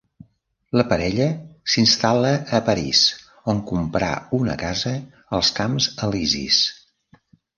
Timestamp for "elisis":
6.09-6.61